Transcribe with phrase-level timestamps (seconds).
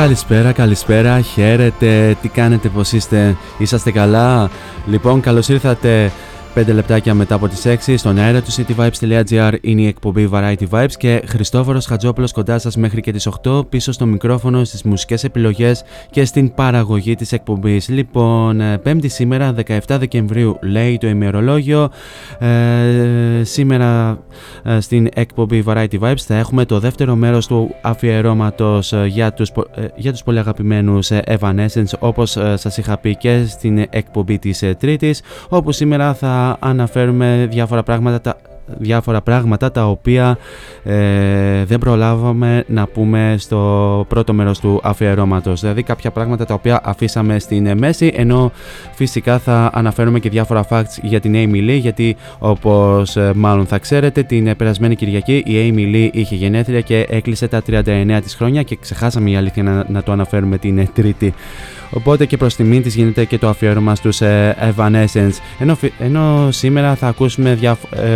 [0.00, 4.50] Καλησπέρα, καλησπέρα, χαίρετε, τι κάνετε, πως είστε, είσαστε καλά;
[4.86, 6.12] Λοιπόν, καλώς ήρθατε
[6.66, 10.92] 5 λεπτάκια μετά από τις 6 στον αέρα του cityvibes.gr είναι η εκπομπή Variety Vibes
[10.98, 15.82] και Χριστόφορος Χατζόπουλος κοντά σας μέχρι και τις 8 πίσω στο μικρόφωνο στις μουσικές επιλογές
[16.10, 17.88] και στην παραγωγή της εκπομπής.
[17.88, 21.88] Λοιπόν, ε, πέμπτη σήμερα 17 Δεκεμβρίου λέει το ημερολόγιο.
[22.38, 22.48] Ε,
[23.42, 24.18] σήμερα
[24.62, 29.52] ε, στην εκπομπή Variety Vibes θα έχουμε το δεύτερο μέρος του αφιερώματος ε, για τους,
[29.52, 33.86] πο- ε, για τους πολύ αγαπημένους ε, Evanescence όπως ε, σας είχα πει και στην
[33.90, 38.36] εκπομπή της ε, Τρίτης όπου σήμερα θα αναφέρουμε διάφορα πράγματα τα,
[38.78, 40.38] διάφορα πράγματα τα οποία
[40.84, 45.60] ε, δεν προλάβαμε να πούμε στο πρώτο μέρος του αφιερώματος.
[45.60, 48.52] Δηλαδή κάποια πράγματα τα οποία αφήσαμε στην ε, μέση ενώ
[48.92, 53.78] φυσικά θα αναφέρουμε και διάφορα facts για την Amy Lee γιατί όπως ε, μάλλον θα
[53.78, 58.34] ξέρετε την ε, περασμένη Κυριακή η Amy Lee είχε γενέθλια και έκλεισε τα 39 της
[58.34, 61.34] χρόνια και ξεχάσαμε η αλήθεια να, να το αναφέρουμε την ε, Τρίτη
[61.90, 65.34] Οπότε και προς τιμή της γίνεται και το αφιέρωμα στους ε, Evanescence.
[65.58, 68.14] Ενώ, φι- ενώ σήμερα θα ακούσουμε διάφ- ε,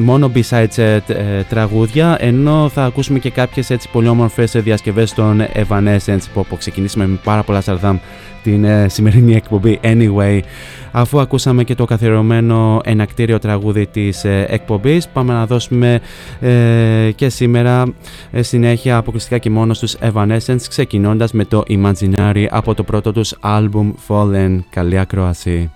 [0.00, 4.60] μόνο B-sides ε, τ- ε, τραγούδια, ενώ θα ακούσουμε και κάποιες έτσι πολύ όμορφες ε,
[4.60, 7.96] διασκευές των Evanescence που που ξεκινήσαμε με πάρα πολλά σαρδάμ
[8.42, 10.40] την ε, σημερινή εκπομπή Anyway.
[10.92, 16.00] Αφού ακούσαμε και το καθιερωμένο ενακτήριο τραγούδι της ε, εκπομπής, πάμε να δώσουμε
[16.40, 17.84] ε, και σήμερα
[18.30, 23.34] ε, συνέχεια αποκλειστικά και μόνος στους Evanescence, ξεκινώντας με το Imaginary από το πρώτο τους
[23.42, 24.58] album Fallen.
[24.70, 25.70] Καλή ακρόαση.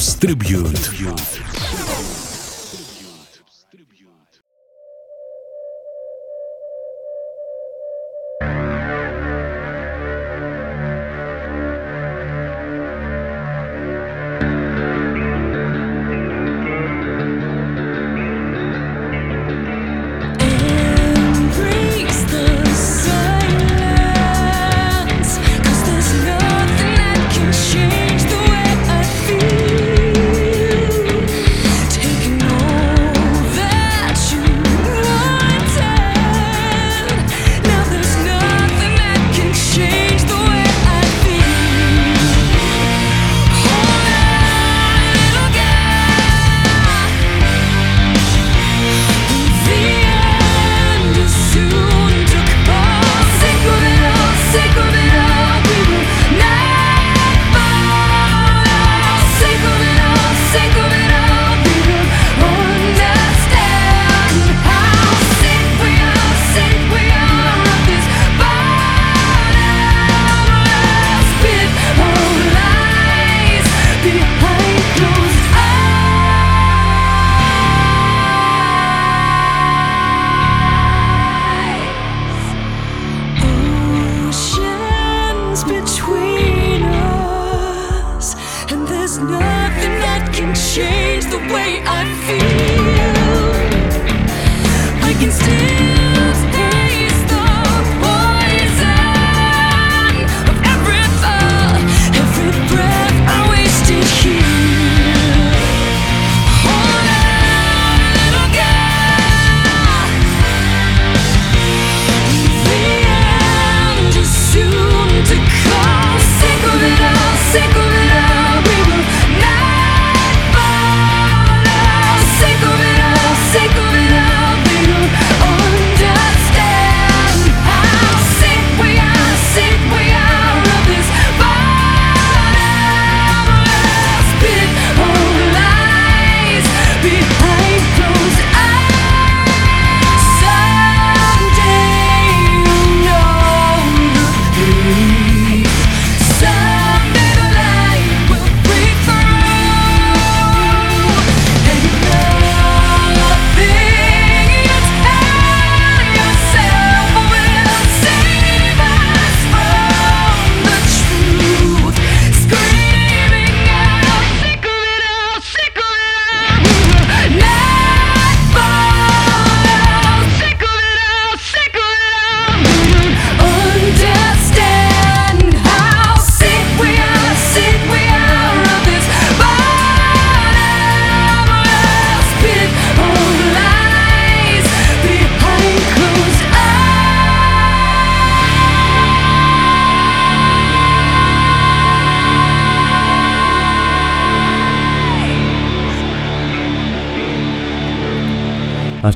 [0.00, 0.99] Tribute.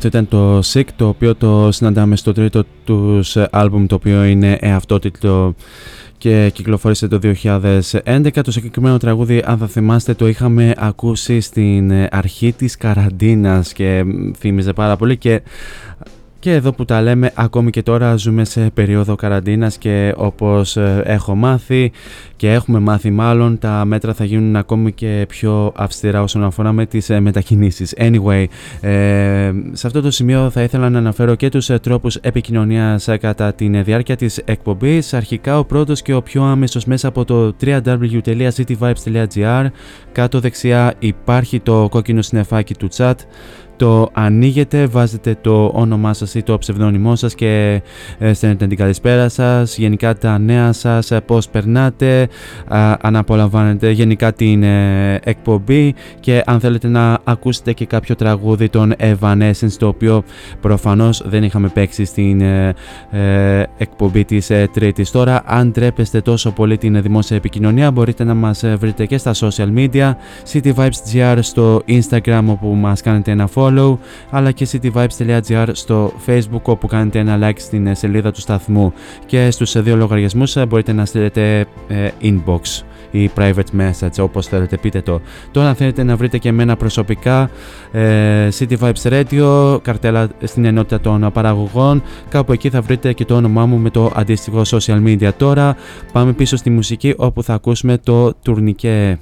[0.06, 4.56] Αυτό ήταν το Sick, το οποίο το συναντάμε στο τρίτο τους άλμπουμ, το οποίο είναι
[4.60, 5.54] εαυτότιτλο
[6.18, 8.40] και κυκλοφόρησε το 2011.
[8.44, 14.04] Το συγκεκριμένο τραγούδι, αν θα θυμάστε, το είχαμε ακούσει στην αρχή της καραντίνας και
[14.38, 15.42] θύμιζε πάρα πολύ και
[16.44, 21.02] και εδώ που τα λέμε ακόμη και τώρα ζούμε σε περίοδο καραντίνας και όπως ε,
[21.04, 21.92] έχω μάθει
[22.36, 26.86] και έχουμε μάθει μάλλον τα μέτρα θα γίνουν ακόμη και πιο αυστηρά όσον αφορά με
[26.86, 27.94] τις ε, μετακινήσεις.
[27.98, 28.44] Anyway,
[28.80, 33.82] ε, σε αυτό το σημείο θα ήθελα να αναφέρω και τους τρόπους επικοινωνίας κατά τη
[33.82, 35.14] διάρκεια της εκπομπής.
[35.14, 39.66] Αρχικά ο πρώτος και ο πιο άμεσος μέσα από το www.cityvibes.gr
[40.12, 43.14] κάτω δεξιά υπάρχει το κόκκινο συνεφάκι του chat
[43.84, 47.82] το ανοίγετε, βάζετε το όνομά σας ή το ψευδόνυμό σας και
[48.18, 52.28] ε, στέλνετε την καλησπέρα σας, γενικά τα νέα σας, ε, πώς περνάτε,
[53.00, 58.94] αν απολαμβάνετε γενικά την ε, εκπομπή και αν θέλετε να ακούσετε και κάποιο τραγούδι των
[58.98, 60.22] Evanescence το οποίο
[60.60, 62.42] προφανώς δεν είχαμε παίξει στην
[63.76, 65.10] εκπομπή της Τρίτης.
[65.10, 69.74] Τώρα αν τρέπεστε τόσο πολύ την δημόσια επικοινωνία μπορείτε να μας βρείτε και στα social
[69.76, 70.12] media,
[70.52, 73.96] cityvibes.gr στο Instagram όπου μας κάνετε ένα follow follow
[74.30, 78.92] αλλά και cityvibes.gr στο facebook όπου κάνετε ένα like στην ε, σελίδα του σταθμού
[79.26, 81.66] και στους ε, δύο λογαριασμούς ε, μπορείτε να στείλετε
[82.22, 85.20] inbox ή private message όπως θέλετε πείτε το.
[85.50, 87.50] Τώρα αν θέλετε να βρείτε και εμένα προσωπικά
[88.58, 93.66] City Vibes Radio, καρτέλα στην ενότητα των παραγωγών, κάπου εκεί θα βρείτε και το όνομά
[93.66, 95.30] μου με το αντίστοιχο social media.
[95.36, 95.76] Τώρα
[96.12, 99.18] πάμε πίσω στη μουσική όπου θα ακούσουμε το τουρνικέ.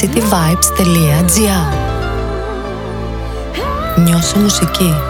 [0.00, 1.64] cityvibes.gr
[3.96, 5.09] Νιώσε μουσική.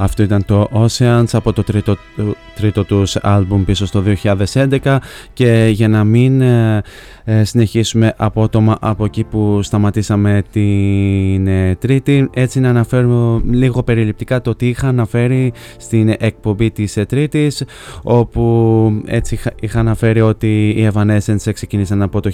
[0.00, 1.96] Αυτό ήταν το Oceans από το τρίτο,
[2.56, 4.02] τρίτο τους άλμπουμ πίσω στο
[4.52, 4.96] 2011
[5.32, 6.82] και για να μην ε,
[7.30, 12.30] ε, συνεχίσουμε απότομα από εκεί που σταματήσαμε την ε, Τρίτη.
[12.34, 17.64] Έτσι να αναφέρουμε λίγο περιληπτικά το τι είχα αναφέρει στην εκπομπή της ε, Τρίτης
[18.02, 22.30] όπου έτσι είχα αναφέρει ότι οι Evanescence ξεκίνησαν από το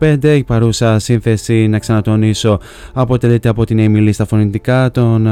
[0.00, 2.60] 1995 η παρούσα σύνθεση να ξανατονίσω
[2.92, 5.28] αποτελείται από την Emily στα φωνητικά τον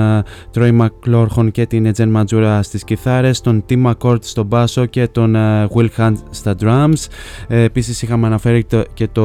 [0.54, 0.88] Troy
[1.36, 5.36] McClorhon και την Jen Majura στις κιθάρες τον Tim McCord στο μπάσο και τον
[5.74, 7.06] Will Hunt στα drums.
[7.48, 9.22] Επίσης είχαμε αναφέρει και το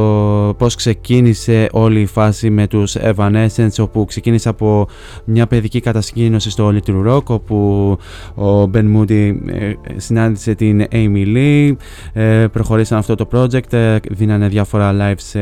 [0.58, 4.88] πώς ξεκίνησε όλη η φάση με τους Evanescence όπου ξεκίνησε από
[5.26, 7.98] μια παιδική κατασκήνωση στο Little Rock όπου
[8.36, 11.76] ο Ben Moody ε, συνάντησε την Amy Lee
[12.14, 15.40] ε, προχωρήσαν αυτό το project ε, δίνανε διάφορα live σε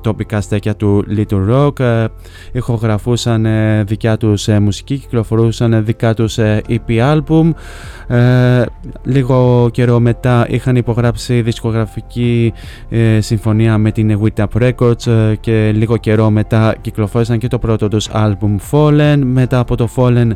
[0.00, 2.06] τοπικά στέκια του Little Rock
[2.52, 3.46] ηχογραφούσαν
[3.86, 7.50] δικιά τους μουσική κυκλοφορούσαν δικά τους EP album.
[9.02, 12.52] Λίγο καιρό μετά είχαν υπογράψει δισκογραφική
[13.18, 18.08] συμφωνία με την Wit Up Records και λίγο καιρό μετά κυκλοφόρησαν και το πρώτο τους
[18.12, 19.18] album Fallen.
[19.24, 20.30] Μετά από το Fallen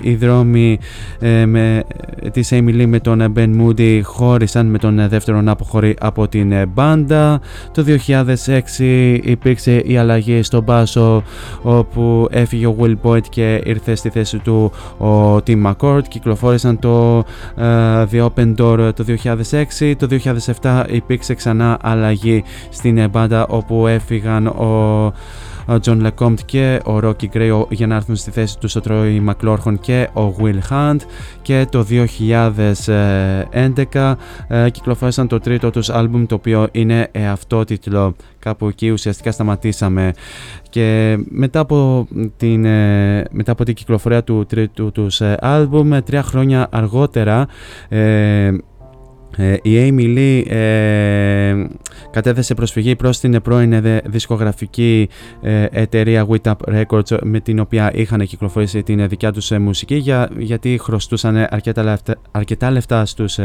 [0.00, 0.78] οι δρόμοι
[1.46, 1.84] με,
[2.32, 7.40] της Emily με τον Ben Moody χώρισαν με τον δεύτερο να αποχωρεί από την μπάντα.
[7.72, 7.84] Το
[8.76, 11.22] 2006 υπήρξε η αλλαγή στο μπάσο
[11.62, 16.02] όπου έφυγε ο Will Boyd και ήρθε στη θέση του ο Tim McCord.
[16.08, 19.04] Κυκλοφόρησαν το uh, The Open Door το
[19.80, 19.94] 2006.
[19.98, 20.08] Το
[20.62, 25.12] 2007 υπήρξε ξανά αλλαγή στην μπάντα όπου έφυγαν ο ο
[25.66, 29.74] John LeCompte και ο Rocky Gray για να έρθουν στη θέση τους ο Troy McLaughlin
[29.80, 30.98] και ο Will Hunt
[31.42, 31.86] και το
[33.92, 34.14] 2011
[34.48, 37.10] ε, κυκλοφόρησαν το τρίτο τους άλμπουμ το οποίο είναι
[37.66, 38.14] τίτλο.
[38.38, 40.12] Κάπου εκεί ουσιαστικά σταματήσαμε.
[40.70, 46.22] Και μετά από την, ε, μετά από την κυκλοφορία του τρίτου τους ε, άλμπουμ τρία
[46.22, 47.46] χρόνια αργότερα
[49.36, 51.66] ε, η Amy Lee ε,
[52.10, 55.08] κατέθεσε προσφυγή προς την πρώην δισκογραφική
[55.42, 59.94] ε, εταιρεία Wit Up Records με την οποία είχαν κυκλοφορήσει την δικιά τους ε, μουσική
[59.94, 63.38] για, γιατί χρωστούσαν αρκετά λεφτά, αρκετά λεφτά στους,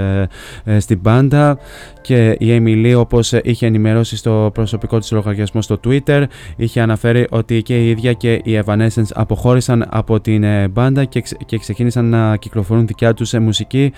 [0.77, 1.57] στην μπάντα
[2.01, 6.23] και η Amy Lee όπως είχε ενημερώσει στο προσωπικό της λογαριασμός στο Twitter
[6.55, 11.57] είχε αναφέρει ότι και η ίδια και οι Evanescence αποχώρησαν από την μπάντα και, και
[11.57, 13.93] ξεκίνησαν να κυκλοφορούν δικιά τους μουσική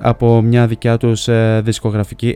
[0.00, 1.62] από μια δικιά τους τους ε,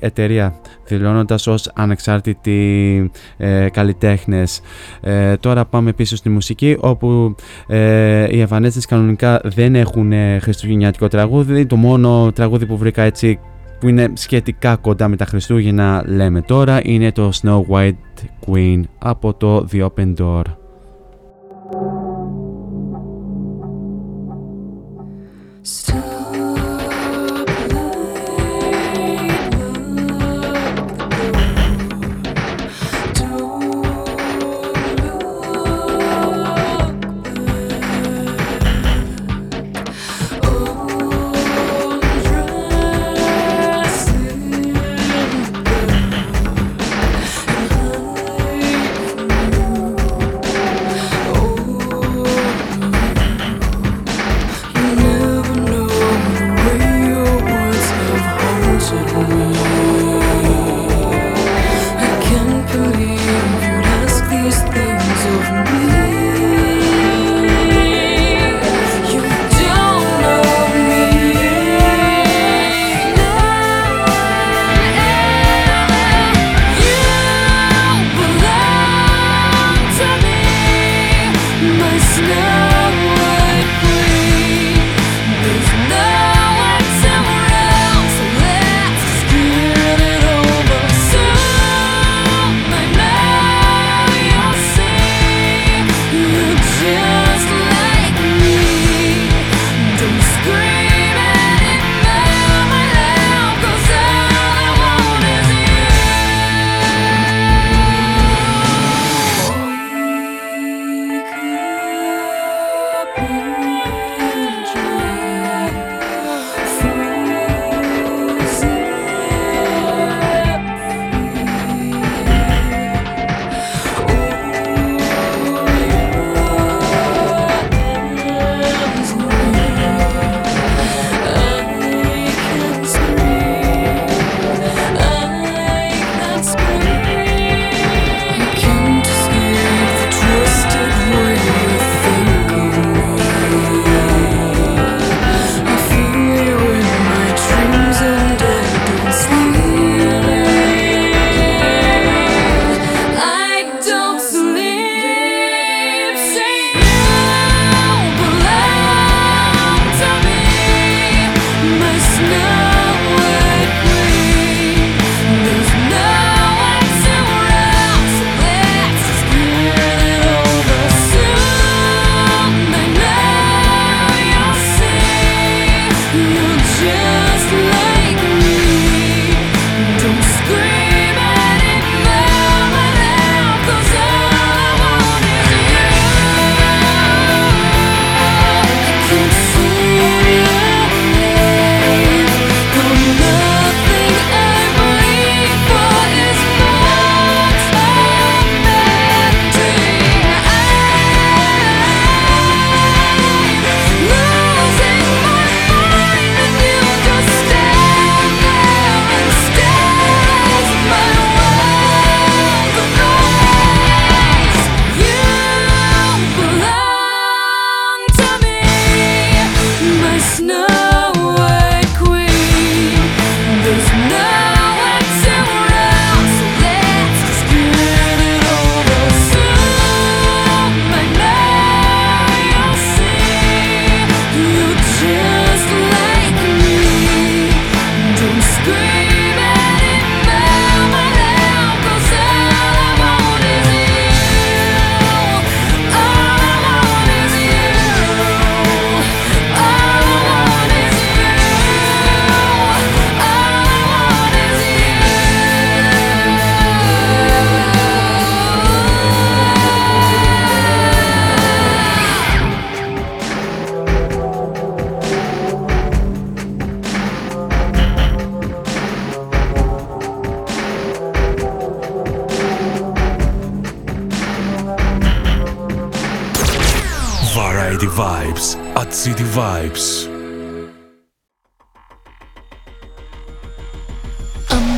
[0.01, 0.55] εταιρεία
[0.87, 4.61] δηλώνοντας ως ανεξάρτητοι ε, καλλιτέχνες.
[5.01, 7.35] Ε, τώρα πάμε πίσω στη μουσική όπου
[7.67, 11.67] ε, οι Ευανέστες κανονικά δεν έχουν ε, χριστουγεννιάτικο τραγούδι.
[11.67, 13.39] Το μόνο τραγούδι που βρήκα έτσι
[13.81, 19.35] που είναι σχετικά κοντά με τα Χριστούγεννα λέμε τώρα είναι το Snow White Queen από
[19.35, 20.43] το The Open Door.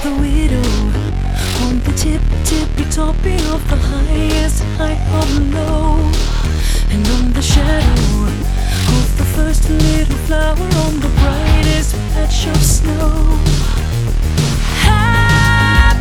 [0.03, 0.63] The widow
[1.67, 5.99] on the tip, tippy toppy of the highest height of low,
[6.91, 8.27] and I'm the shadow
[8.97, 13.39] of the first little flower on the brightest patch of snow.
[14.89, 15.99] Happiness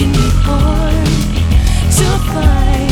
[0.00, 1.06] in the hard
[1.96, 2.89] to find.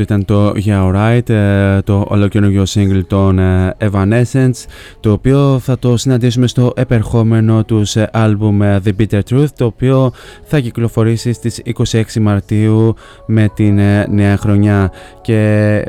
[0.00, 4.64] Αυτό ήταν το Yeah Alright, ε, το ολοκαινούργιο single των ε, Evanescence,
[5.00, 9.64] το οποίο θα το συναντήσουμε στο επερχόμενο τους ε, άλμπουμ ε, The Bitter Truth, το
[9.64, 10.12] οποίο
[10.44, 12.94] θα κυκλοφορήσει στις 26 Μαρτίου
[13.26, 14.92] με την ε, νέα χρονιά.
[15.20, 15.38] Και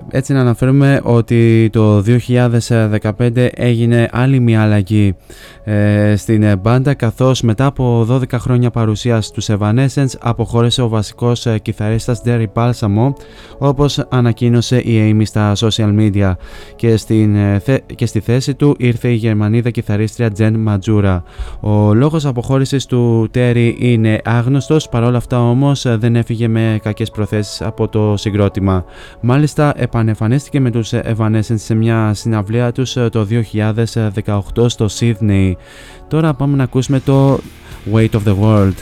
[0.10, 2.04] έτσι να αναφέρουμε ότι το
[3.18, 5.16] 2015 έγινε άλλη μια αλλαγή
[5.64, 11.46] ε, στην ε, μπάντα καθώς μετά από 12 χρόνια παρουσίας στους Evanescence αποχώρησε ο βασικός
[11.46, 13.14] ε, κιθαρίστας Derry Balsamo
[13.58, 16.32] όπως ανακοίνωσε η Amy στα social media
[16.76, 21.24] και, στην, ε, θε- και στη θέση του ήρθε η Γερμανίδα κιθαρίστρια Jen Ματζούρα.
[21.60, 27.12] Ο λόγος αποχώρησης του Terry είναι άγνωστος, παρόλα αυτά όμως ε, δεν έφυγε με κακές
[27.12, 28.86] προθέσεις από το συγκρότημα.
[29.22, 33.28] Μάλιστα επανεμφανίστηκε με τους Evanescence σε μια συναυλία τους ε, το
[34.26, 35.52] 2018 στο Sydney.
[36.08, 37.40] Τώρα πάμε να ακούσουμε το
[37.94, 38.74] Weight of the World.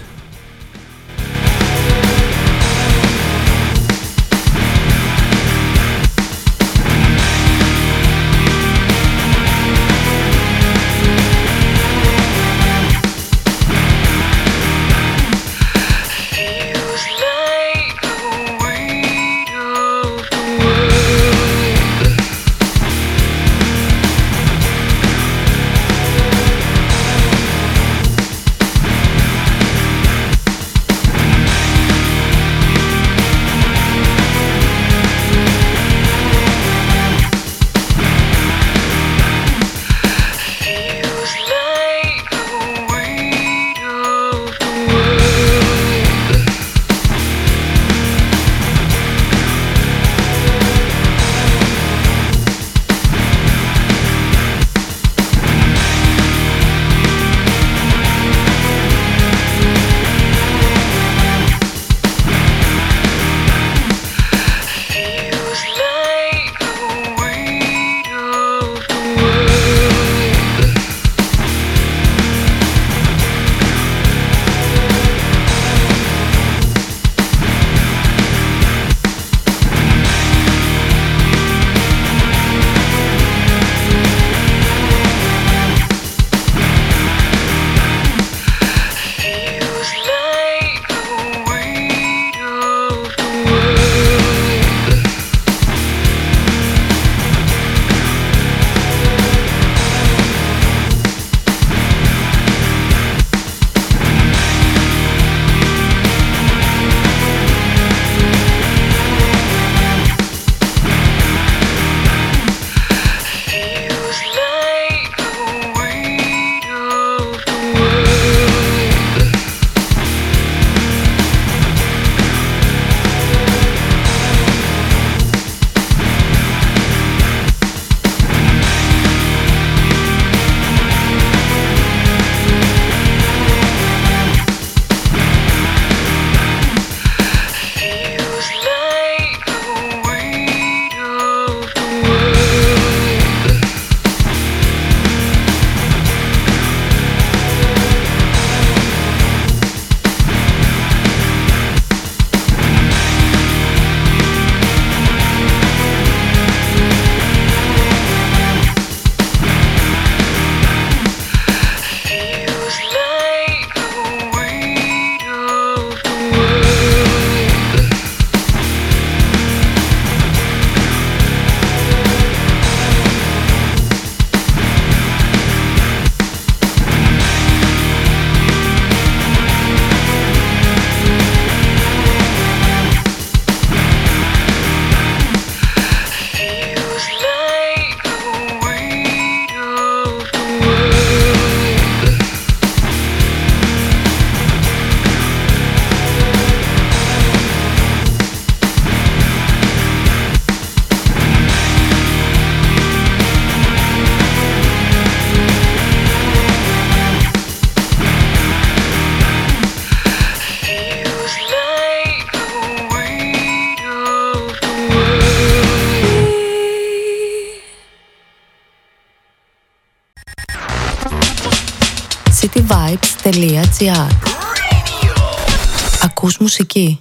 [226.03, 226.99] Ακούς μουσική.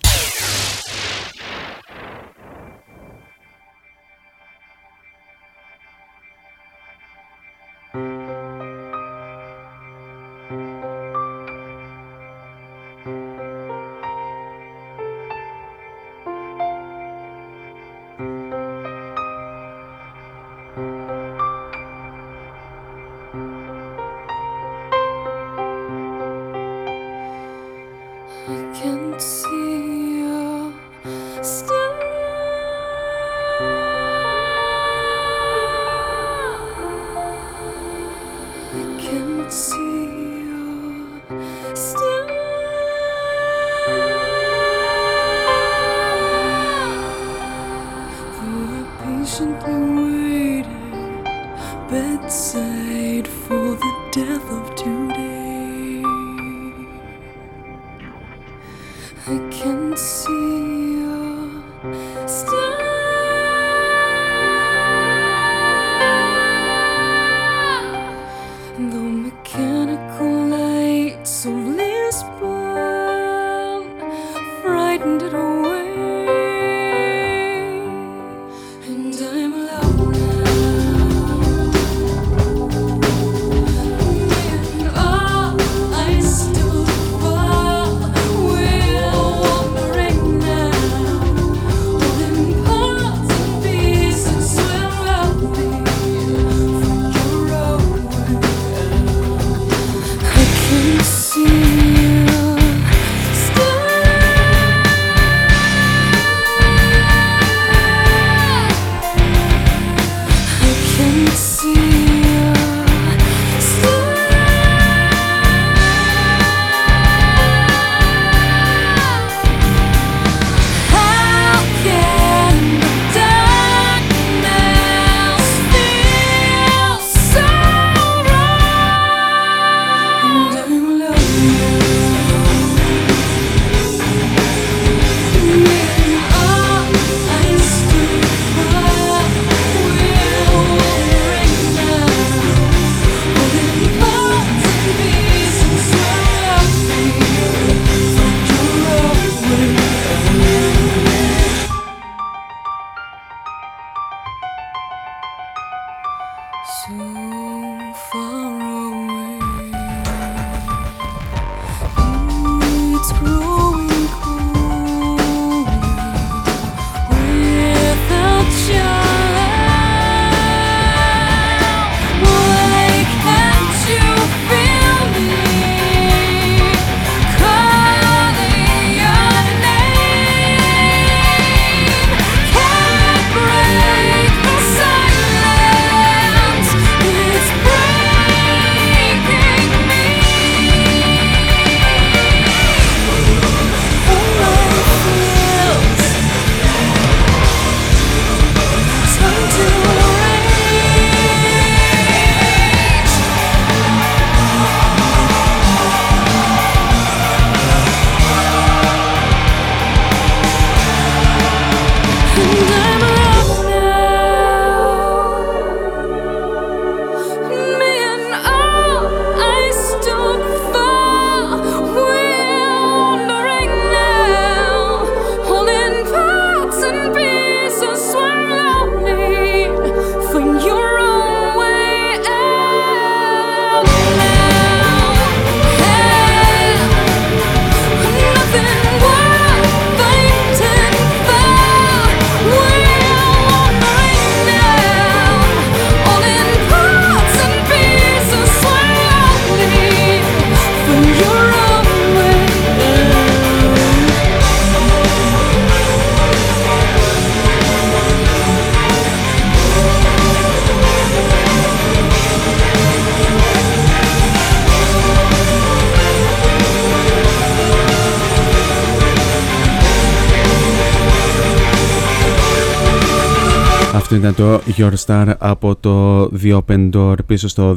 [274.18, 277.76] Ήταν το Your Star από το The Open Door πίσω στο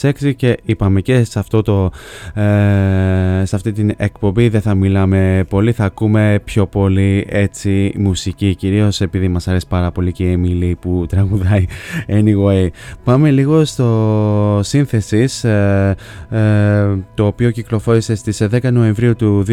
[0.00, 1.90] 2006 και είπαμε και σε, αυτό το,
[2.34, 8.54] ε, σε αυτή την εκπομπή δεν θα μιλάμε πολύ, θα ακούμε πιο πολύ έτσι μουσική
[8.54, 11.64] κυρίως επειδή μας αρέσει πάρα πολύ και η Emily που τραγουδάει
[12.08, 12.68] anyway.
[13.04, 15.94] Πάμε λίγο στο Synthesis ε,
[16.30, 19.44] ε, το οποίο κυκλοφόρησε στις 10 Νοεμβρίου του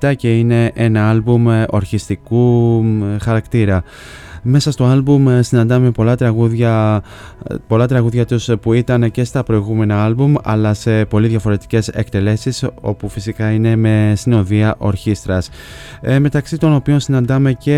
[0.00, 2.84] 2017 και είναι ένα άλμπουμ ορχιστικού
[3.20, 3.84] χαρακτήρα.
[4.42, 7.02] Μέσα στο άλμπουμ ε, συναντάμε πολλά τραγούδια,
[7.48, 12.64] ε, πολλά τραγούδια τους που ήταν και στα προηγούμενα άλμπουμ αλλά σε πολύ διαφορετικές εκτελέσεις
[12.80, 15.48] όπου φυσικά είναι με συνοδεία ορχήστρας.
[16.00, 17.74] Ε, μεταξύ των οποίων συναντάμε και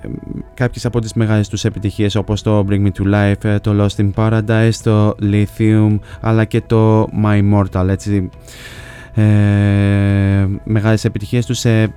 [0.00, 0.08] ε,
[0.54, 4.10] κάποιες από τις μεγάλες τους επιτυχίες όπως το Bring Me To Life, το Lost In
[4.14, 8.30] Paradise, το Lithium αλλά και το My Immortal έτσι
[9.16, 11.94] ε, μεγάλες επιτυχίες τους σε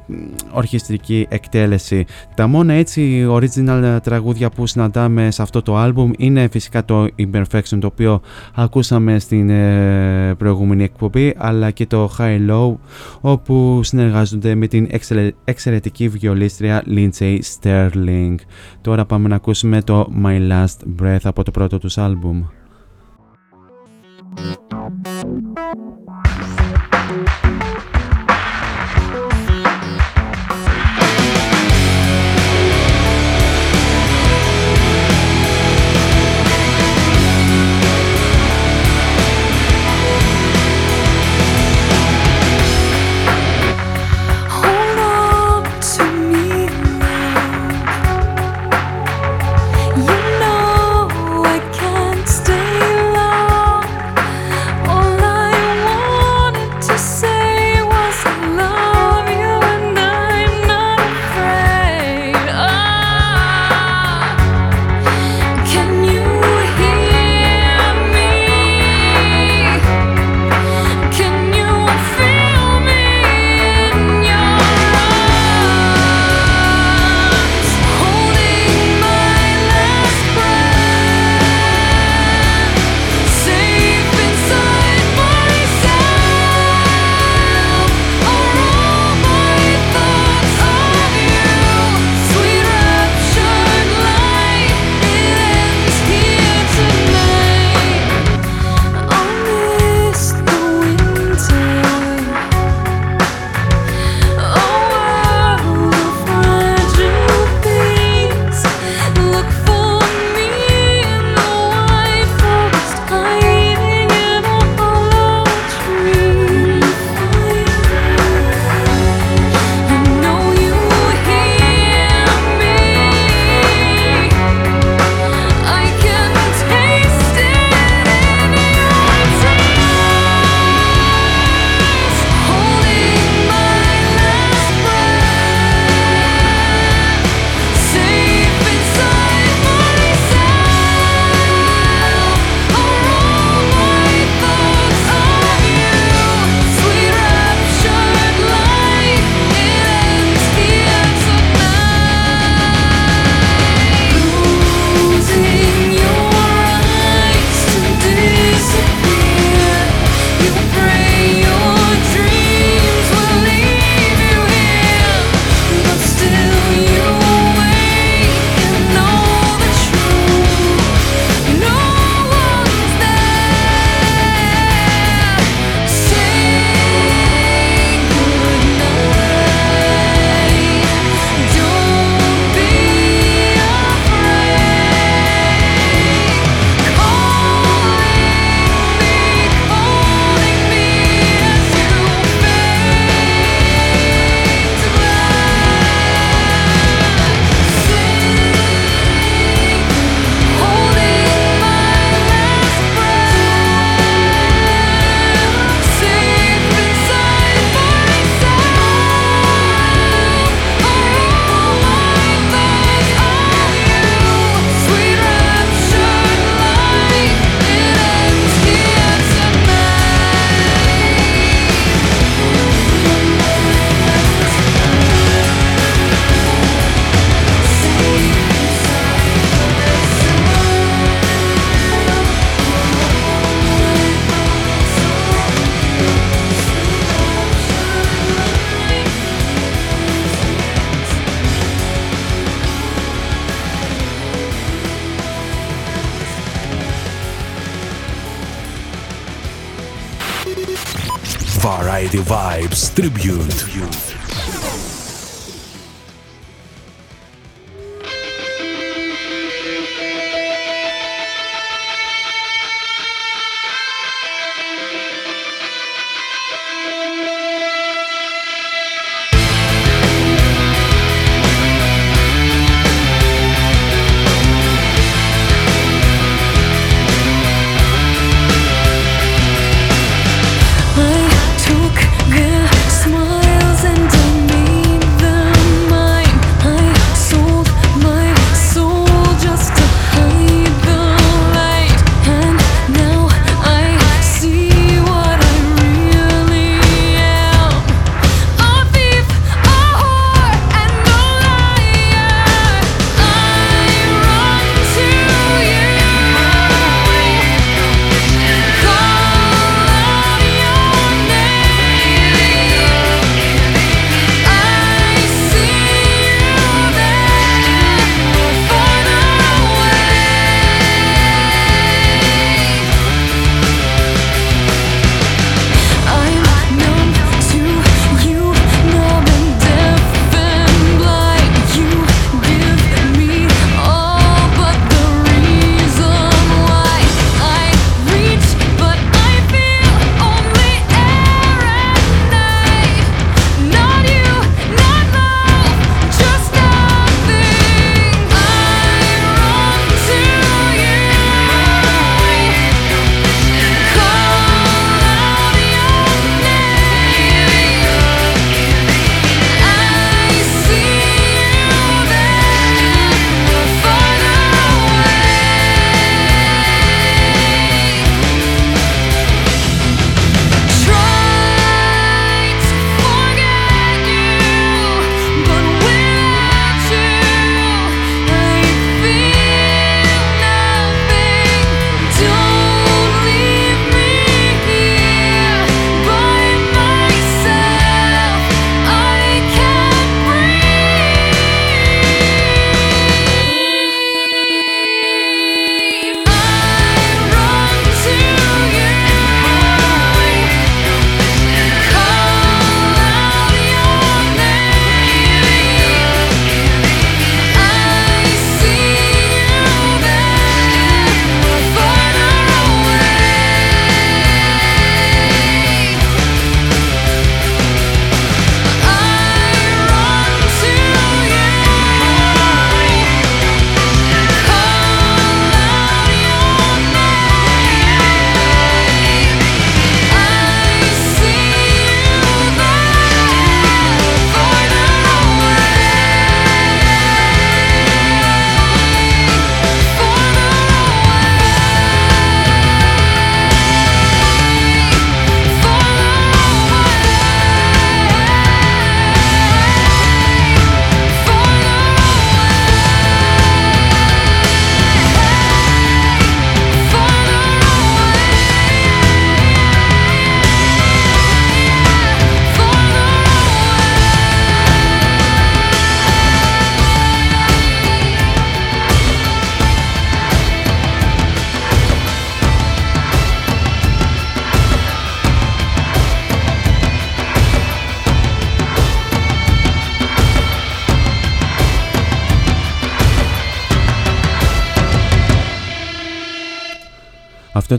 [0.51, 2.05] ορχιστρική εκτέλεση.
[2.36, 7.78] Τα μόνα έτσι original τραγούδια που συναντάμε σε αυτό το άλμπουμ είναι φυσικά το Imperfection
[7.80, 8.22] το οποίο
[8.55, 12.76] ακούσαμε στην ε, προηγούμενη εκπομπή αλλά και το High Low
[13.22, 14.88] όπου συνεργάζονται με την
[15.43, 18.36] εξαιρετική βιολίστρια Lindsay Sterling.
[18.82, 22.43] Τώρα πάμε να ακούσουμε το My Last Breath από το πρώτο τους άλμπουμ.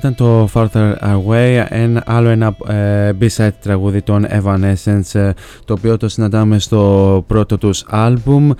[0.00, 5.30] Ήταν το Farther Away, ένα, άλλο ένα ε, B-side τραγούδι των Evanescence, ε,
[5.64, 8.50] το οποίο το συναντάμε στο πρώτο τους άλμπουμ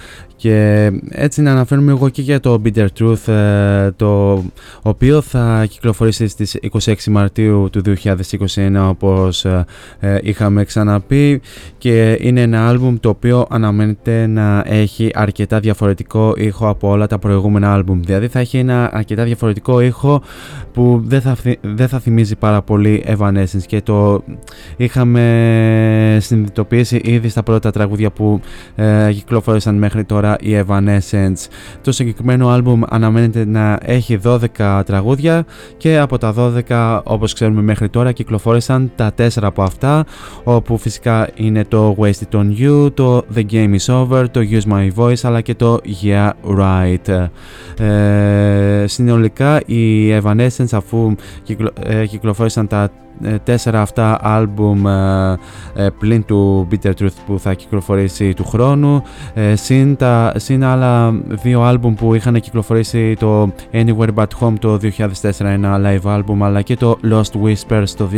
[0.41, 4.43] και έτσι να αναφέρουμε εγώ και για το Bitter Truth, ε, το
[4.83, 9.65] οποίο θα κυκλοφορήσει στις 26 Μαρτίου του 2021 όπως ε,
[10.01, 11.41] ε, είχαμε ξαναπεί.
[11.79, 17.19] Και είναι ένα άλμπουμ το οποίο αναμένεται να έχει αρκετά διαφορετικό ήχο από όλα τα
[17.19, 18.01] προηγούμενα άλμπουμ.
[18.03, 20.23] Δηλαδή θα έχει ένα αρκετά διαφορετικό ήχο
[20.73, 23.63] που δεν θα, θυ- δεν θα θυμίζει πάρα πολύ Evanescence.
[23.67, 24.23] Και το
[24.77, 28.41] είχαμε συνειδητοποιήσει ήδη στα πρώτα τραγούδια που
[28.75, 31.47] ε, κυκλοφόρησαν μέχρι τώρα οι Evanescence.
[31.83, 34.19] Το συγκεκριμένο άλμπουμ αναμένεται να έχει
[34.59, 35.45] 12 τραγούδια
[35.77, 36.35] και από τα
[36.69, 40.05] 12 όπως ξέρουμε μέχρι τώρα κυκλοφόρησαν τα 4 από αυτά
[40.45, 44.89] όπου φυσικά είναι το Wasted on You, το The Game is Over, το Use My
[44.97, 47.29] Voice αλλά και το Yeah Right.
[47.85, 52.91] Ε, συνολικά οι Evanescence αφού κυκλο, ε, κυκλοφόρησαν τα ε,
[53.45, 55.39] τέσσερα αυτά άλμπουμ ε,
[55.75, 59.03] ε, πλην του Bitter Truth που θα κυκλοφορήσει του χρόνου.
[59.35, 64.79] Ε, συν, τα, συν άλλα δύο άλμπουμ που είχαν κυκλοφορήσει το Anywhere But Home το
[65.23, 68.09] 2004 ένα live άλμπουμ αλλά και το Lost Whispers το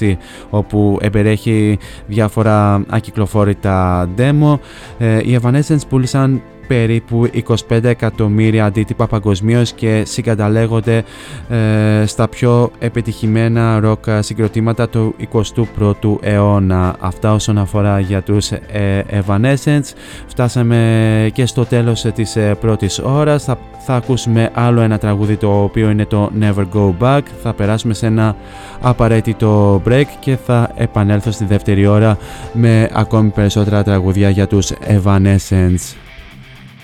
[0.00, 0.16] 2016
[0.50, 4.58] όπου εμπεριέχει διάφορα ακυκλοφόρητα demo.
[4.98, 7.30] Ε, οι Evanescence πούλησαν περίπου
[7.68, 11.04] 25 εκατομμύρια αντίτυπα παγκοσμίως και συγκαταλέγονται
[11.48, 16.96] ε, στα πιο επιτυχημένα ροκ συγκροτήματα του 21ου αιώνα.
[17.00, 19.92] Αυτά όσον αφορά για τους ε, Evanescence.
[20.26, 23.44] Φτάσαμε και στο τέλος ε, της ε, πρώτης ώρας.
[23.44, 27.20] Θα, θα ακούσουμε άλλο ένα τραγούδι το οποίο είναι το Never Go Back.
[27.42, 28.36] Θα περάσουμε σε ένα
[28.80, 32.18] απαραίτητο break και θα επανέλθω στη δεύτερη ώρα
[32.52, 36.05] με ακόμη περισσότερα τραγουδιά για τους Evanescence.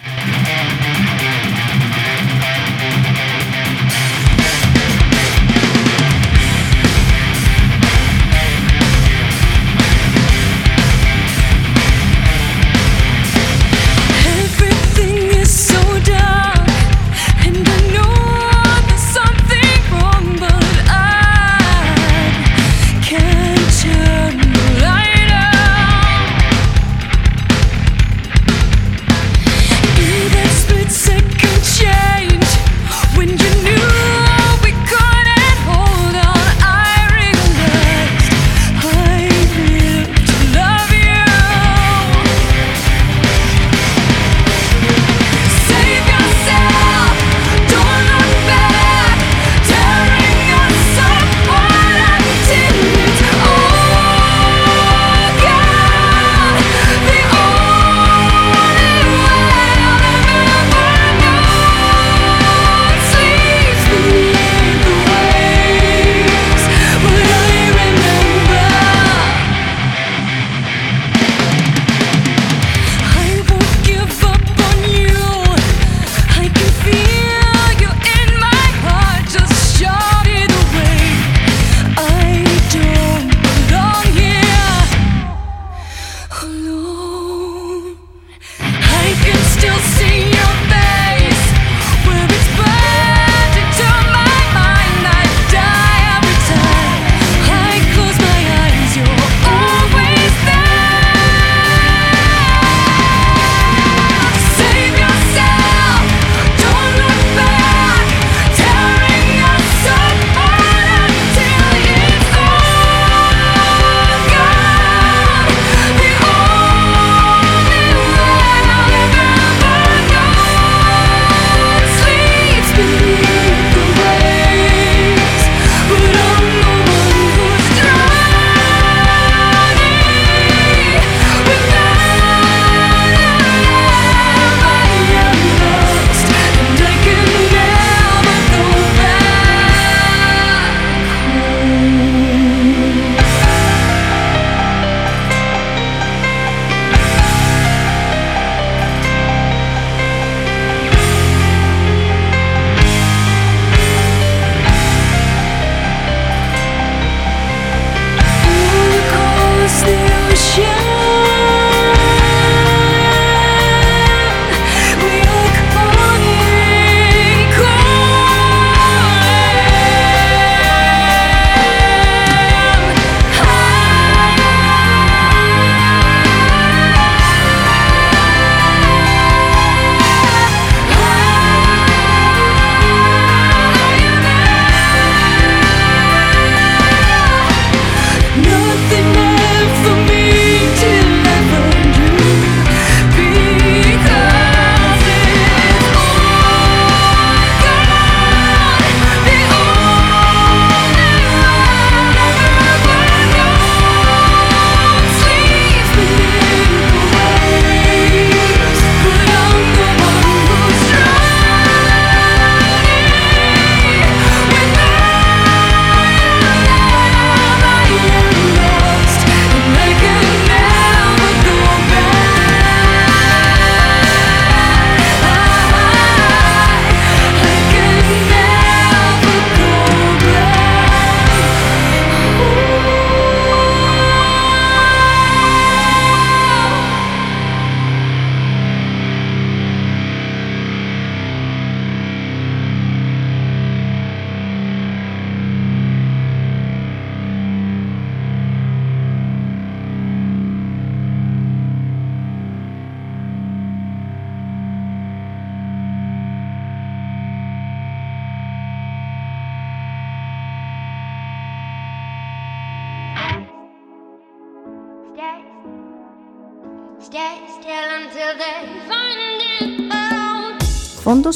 [0.04, 0.61] Yeah.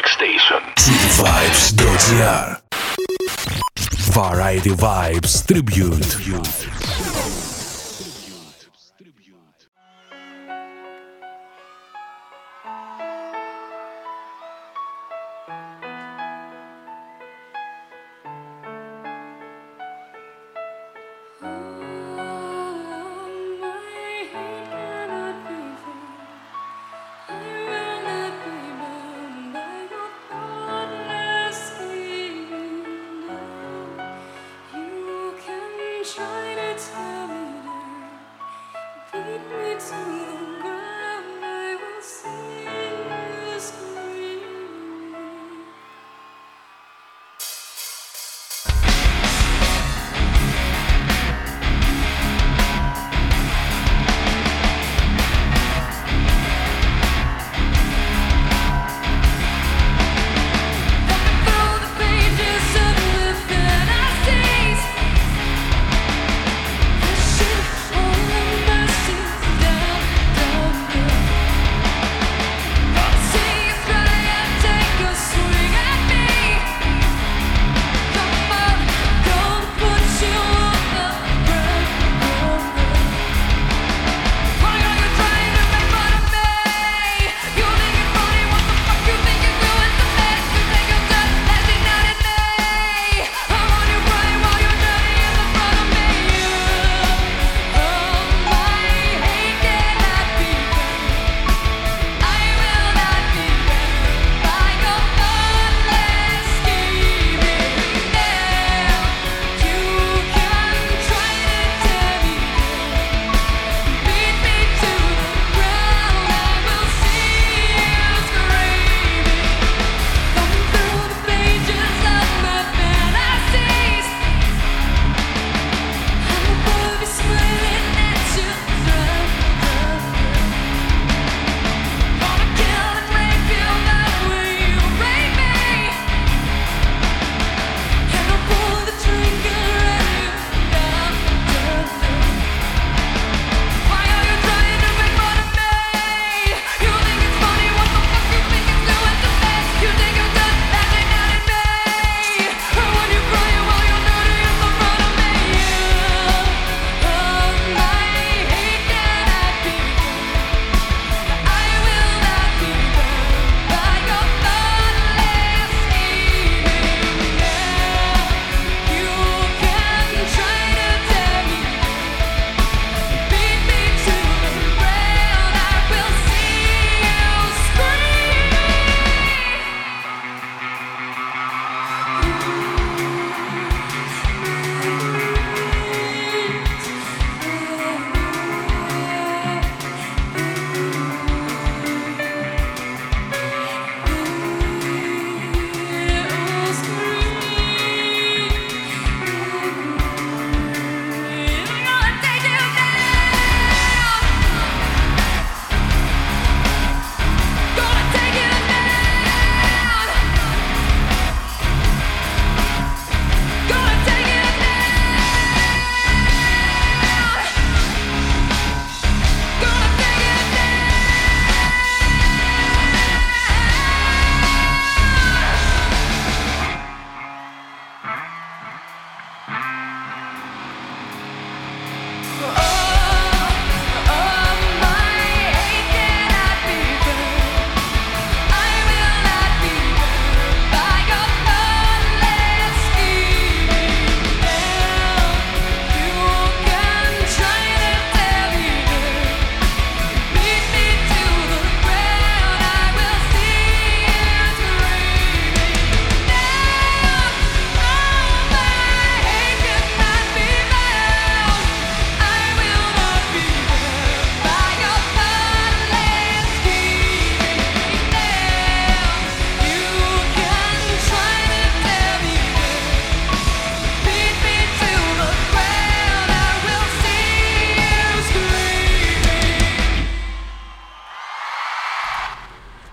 [0.00, 0.60] music station.
[0.76, 2.60] Cityvibes.gr
[4.12, 6.06] Variety Vibes Tribute.
[6.06, 6.79] Try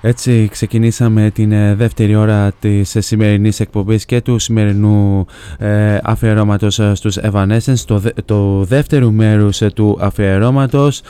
[0.08, 5.26] Έτσι ξεκινήσαμε την ε, δεύτερη ώρα της ε, σημερινής εκπομπής και του σημερινού
[5.58, 11.02] ε, αφιερώματος ε, στους Evanescence, το, δε- το δεύτερο μέρος ε, του αφιερώματος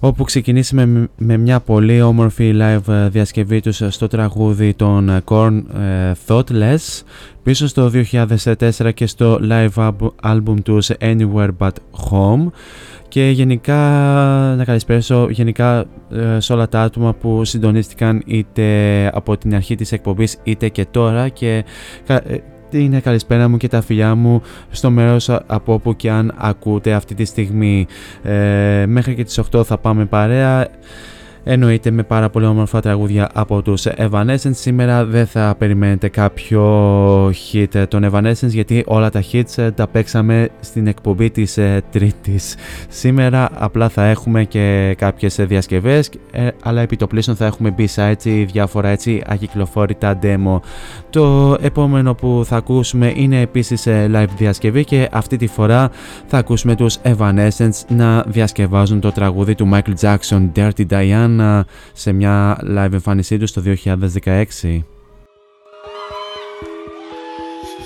[0.00, 5.08] όπου ξεκινήσαμε με- με μια πολύ όμορφη live ε, διασκευή τους ε, στο τραγούδι των
[5.08, 7.02] ε, Korn ε, Thoughtless
[7.42, 7.90] πίσω στο
[8.44, 11.70] 2004 και στο live albu- album τους Anywhere But
[12.10, 12.46] Home
[13.16, 13.74] και γενικά
[14.56, 18.64] να καλησπέσω γενικά ε, σε όλα τα άτομα που συντονίστηκαν είτε
[19.14, 21.28] από την αρχή της εκπομπής είτε και τώρα.
[21.28, 21.64] Και
[22.06, 26.10] κα- ε, είναι καλησπέρα μου και τα φιλιά μου στο μέρος α- από όπου και
[26.10, 27.86] αν ακούτε αυτή τη στιγμή.
[28.22, 30.68] Ε, μέχρι και τις 8 θα πάμε παρέα
[31.48, 34.50] Εννοείται με πάρα πολύ όμορφα τραγούδια από τους Evanescence.
[34.50, 36.62] Σήμερα δεν θα περιμένετε κάποιο
[37.28, 42.56] hit των Evanescence γιατί όλα τα hits ε, τα παίξαμε στην εκπομπή της ε, Τρίτης.
[42.88, 47.74] Σήμερα απλά θα έχουμε και κάποιες ε, διασκευές ε, αλλά επί το πλήσον θα έχουμε
[47.78, 50.60] B-sides ή διάφορα έτσι ακυκλοφόρητα demo.
[51.10, 55.90] Το επόμενο που θα ακούσουμε είναι επίσης ε, live διασκευή και αυτή τη φορά
[56.26, 60.86] θα ακούσουμε τους Evanescence να διασκευάζουν το τραγούδι του Michael Jackson Dirty
[61.36, 64.84] Diana σε μια live εμφάνισή του το 2016.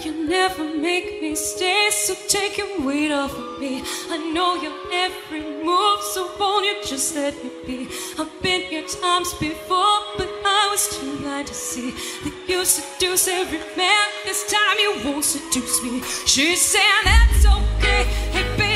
[0.05, 3.73] You never make me stay, so take your weight off of me.
[4.15, 4.77] I know your
[5.07, 7.79] every move, so won't you just let me be?
[8.21, 10.31] I've been here times before, but
[10.61, 11.91] I was too blind to see
[12.25, 14.07] that you seduce every man.
[14.29, 15.95] This time you won't seduce me.
[16.33, 18.03] She's saying that's okay.
[18.35, 18.70] Hey, baby,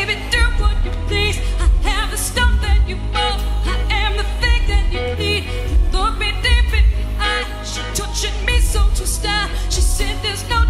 [8.75, 9.49] Don't you stop?
[9.71, 10.64] She said there's no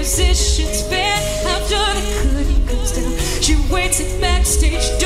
[0.00, 3.12] musician's band after the curtain comes down.
[3.42, 4.99] She waits at backstage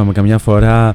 [0.00, 0.89] είπαμε καμιά φορά ε,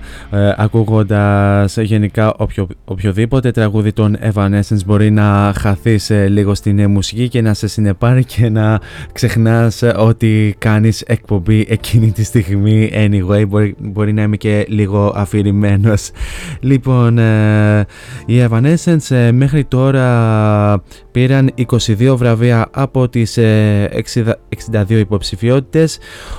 [0.66, 7.30] ακούγοντας γενικά οποιο, οποιοδήποτε τραγούδι των Evanescence μπορεί να χαθείς ε, λίγο στην ε, μουσική
[7.30, 8.80] και να σε συνεπάρει και να
[9.12, 13.48] ξεχνάς ε, ότι κάνεις εκπομπή εκείνη τη στιγμή anyway.
[13.48, 16.12] Μπορεί, μπορεί να είμαι και λίγο αφηρημένος.
[16.60, 17.86] Λοιπόν ε,
[18.26, 24.34] οι Evanescence ε, μέχρι τώρα πήραν 22 βραβεία από τις ε, 60
[24.72, 25.98] 62 υποψηφιότητες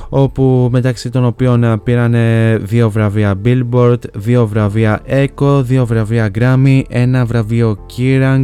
[0.08, 6.30] όπου μεταξύ των οποίων ε, πήραν ε, δύο βραβεία Billboard, δύο βραβεία Echo, δύο βραβεία
[6.38, 8.42] Grammy, ένα βραβείο Kerrang,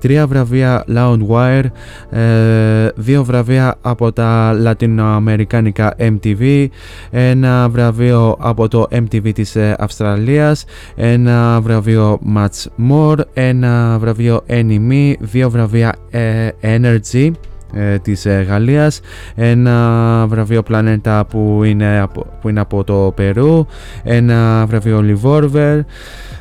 [0.00, 1.64] τρία βραβεία Loudwire,
[2.10, 6.66] ε, δύο βραβεία από τα λατινοαμερικάνικα MTV,
[7.10, 10.64] ένα βραβείο από το MTV της ε, Αυστραλίας,
[10.96, 17.30] ένα βραβείο Much More, ένα βραβείο Anime, δύο βραβεία ε, Energy
[17.72, 19.00] ε, της ε, Γαλλίας.
[19.34, 23.66] Ένα βραβείο Planeta που είναι από, που είναι από το Περού.
[24.02, 25.80] Ένα βραβείο Livorver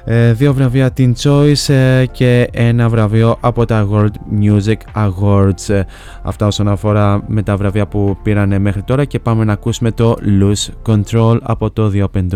[0.09, 5.69] ε, δύο βραβεία Teen Choice ε, και ένα βραβείο από τα World Music Awards.
[5.69, 5.83] Ε,
[6.23, 9.05] αυτά όσον αφορά με τα βραβεία που πήραν μέχρι τώρα.
[9.05, 12.27] Και πάμε να ακούσουμε το Lose Control από το The Open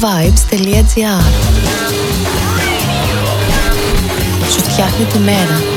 [0.00, 1.22] cityvibes.gr
[4.50, 5.69] Σου φτιάχνει τη μέρα.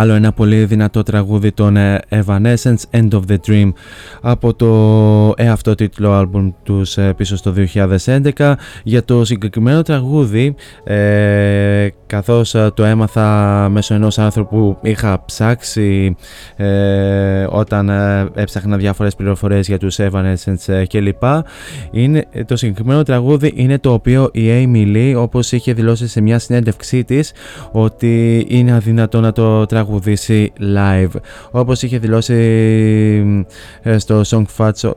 [0.00, 3.72] Άλλο ένα πολύ δυνατό τραγούδι των ε, Evanescence, End of the Dream
[4.20, 7.54] από το ε, αυτό τίτλο άλμπουμ τους ε, πίσω στο
[8.36, 8.54] 2011
[8.84, 10.54] για το συγκεκριμένο τραγούδι
[10.84, 16.16] ε, καθώς ε, το έμαθα μέσω ενός άνθρωπου που είχα ψάξει
[16.56, 21.22] ε, όταν ε, έψαχνα διάφορες πληροφορίες για τους Evanescence ε, κλπ.
[21.90, 26.38] Είναι, το συγκεκριμένο τραγούδι είναι το οποίο η Amy Lee όπως είχε δηλώσει σε μια
[26.38, 27.32] συνέντευξή της
[27.72, 31.20] ότι είναι αδύνατο να το τραγουδήσει live.
[31.50, 32.34] Όπως είχε δηλώσει
[33.82, 34.90] ε, στο Song Facts,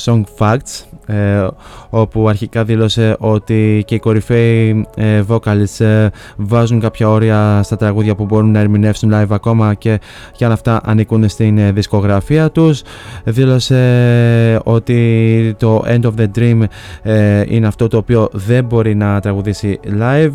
[0.00, 1.46] Song Facts ε,
[1.90, 8.14] όπου αρχικά δήλωσε ότι και οι κορυφαίοι ε, vocalists ε, βάζουν κάποια όρια στα τραγούδια
[8.14, 10.00] που μπορούν να ερμηνεύσουν live ακόμα και,
[10.32, 12.82] και αν αυτά ανήκουν στην ε, δισκογραφία τους.
[13.24, 16.62] Δήλωσε ότι το End of the Dream
[17.02, 20.32] ε, είναι αυτό το οποίο δεν μπορεί να τραγουδήσει live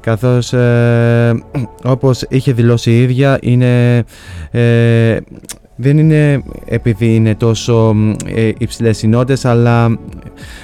[0.00, 1.42] καθώς ε,
[1.94, 4.04] όπως είχε δηλώσει η ίδια είναι
[5.76, 9.98] δεν είναι επειδή είναι τόσο μ, ε, υψηλές οι νότες αλλά,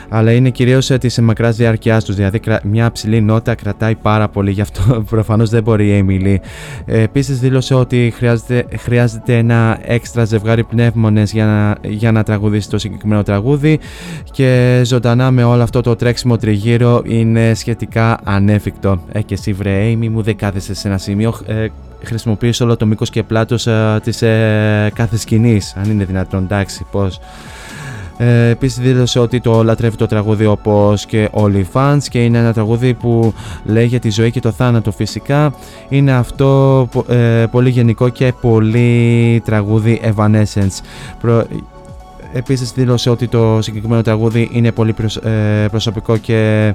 [0.08, 2.14] αλλά είναι κυρίως ε, της μακράς διάρκειάς τους.
[2.14, 6.36] Δηλαδή κρα- μια ψηλή νότα κρατάει πάρα πολύ γι' αυτό προφανώς δεν μπορεί η Emily.
[6.84, 12.68] Ε, επίσης δήλωσε ότι χρειάζεται, χρειάζεται ένα έξτρα ζευγάρι πνεύμονες για να, για να τραγουδήσει
[12.70, 13.78] το συγκεκριμένο τραγούδι
[14.32, 19.00] και ζωντανά με όλο αυτό το τρέξιμο τριγύρω είναι σχετικά ανέφικτο.
[19.12, 21.66] Ε, και εσύ βρε Amy μου δεν κάθεσαι σε ένα σημείο, ε,
[22.04, 26.86] χρησιμοποιείς όλο το μήκος και πλάτος ε, της ε, κάθε σκηνής, αν είναι δυνατόν, εντάξει,
[26.90, 27.20] πώς.
[28.22, 32.38] Ε, Επίσης δήλωσε ότι το λατρεύει το τραγούδι όπως και όλοι οι fans και είναι
[32.38, 35.54] ένα τραγούδι που λέει για τη ζωή και το θάνατο φυσικά.
[35.88, 40.78] Είναι αυτό πο- ε, πολύ γενικό και πολύ τραγούδι Evanescence.
[41.20, 41.44] Προ,
[42.32, 46.72] Επίσης δήλωσε ότι το συγκεκριμένο τραγούδι είναι πολύ προσ- ε, προσωπικό και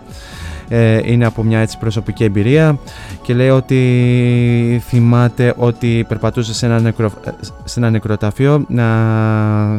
[0.69, 2.77] ε, είναι από μια έτσι προσωπική εμπειρία
[3.21, 7.29] και λέει ότι θυμάται ότι περπατούσε σε ένα, νεκρο, ε,
[7.63, 8.85] σε ένα νεκροταφείο να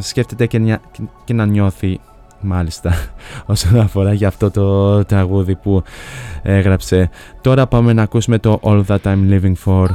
[0.00, 0.80] σκέφτεται και, να-
[1.24, 2.00] και να νιώθει
[2.40, 2.94] μάλιστα
[3.46, 5.82] όσον αφορά για αυτό το τραγούδι που
[6.42, 7.10] έγραψε.
[7.40, 9.86] Τώρα πάμε να ακούσουμε το All That I'm Living For.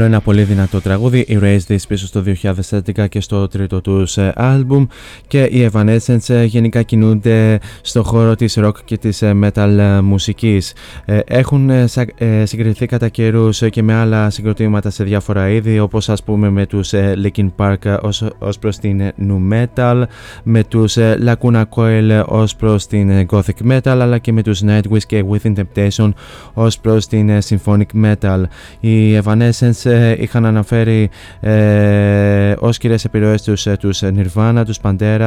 [0.00, 4.16] Άλλο ένα πολύ δυνατό τραγούδι, οι Raise This πίσω στο 2011 και στο τρίτο τους
[4.16, 4.86] ε, άλμπουμ
[5.30, 10.00] και οι Evanescence ε, γενικά κινούνται στο χώρο της rock και της ε, metal ε,
[10.00, 10.72] μουσικής.
[11.04, 15.78] Ε, Έχουν ε, σα- ε, συγκριθεί κατά καιρούς και με άλλα συγκροτήματα σε διάφορα είδη
[15.78, 19.40] όπως ας πούμε με τους ε, Linkin Park ε, ως, ως προς την ε, nu
[19.52, 20.02] metal,
[20.42, 24.42] με τους ε, Lacuna Coil ε, ως προς την ε, gothic metal αλλά και με
[24.42, 26.10] τους Nightwish και Within Temptation
[26.54, 28.42] ως προς την ε, symphonic metal.
[28.80, 34.78] Οι Evanescence ε, είχαν αναφέρει ε, ως κυρίες επιρροές τους, ε, τους ε, Nirvana, τους
[34.82, 35.19] Pantera,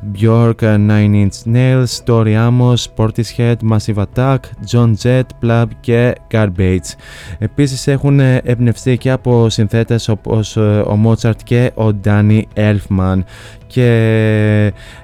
[0.00, 4.38] Bjork, ε, Nine Inch Nails, Tori Amos, Portishead, Massive Attack,
[4.72, 6.94] John Jett, Plug και Garbage.
[7.38, 13.18] Επίσης έχουν ε, εμπνευστεί και από συνθέτες όπως ε, ο Mozart και ο Danny Elfman
[13.74, 14.70] και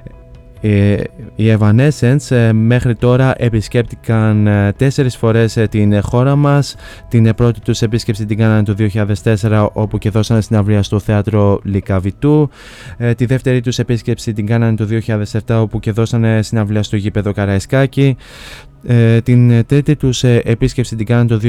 [1.35, 6.75] οι Evanescence ε, μέχρι τώρα επισκέπτηκαν ε, τέσσερις φορές ε, την χώρα μας.
[7.07, 8.75] Την ε, πρώτη τους επίσκεψη την κάνανε το
[9.43, 12.49] 2004 όπου και δώσανε συναυλία στο θέατρο Λικαβιτού.
[12.97, 14.87] Ε, τη δεύτερη τους επίσκεψη την κάνανε το
[15.47, 18.17] 2007 όπου και δώσανε συναυλία στο γήπεδο Καραϊσκάκη.
[18.83, 21.39] Ε, την ε, τρίτη τους ε, επίσκεψη την κάνανε το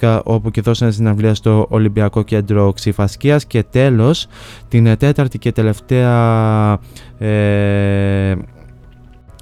[0.00, 4.26] 2012 όπου και δώσανε συναυλία στο Ολυμπιακό Κέντρο Ξυφασκίας και τέλος
[4.68, 6.78] την ε, τέταρτη και τελευταία
[7.18, 8.33] ε,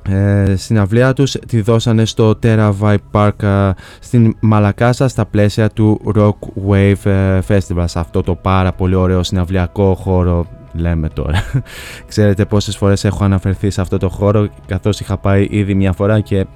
[0.08, 3.70] ε, συναυλία τους τη δώσανε στο Terra Vibe Park ε,
[4.00, 7.84] στην Μαλακάσα στα πλαίσια του Rock Wave ε, Festival.
[7.84, 11.44] Σε αυτό το πάρα πολύ ωραίο συναυλιακό χώρο λέμε τώρα.
[12.08, 16.20] Ξέρετε πόσες φορές έχω αναφερθεί σε αυτό το χώρο καθώς είχα πάει ήδη μια φορά
[16.20, 16.46] και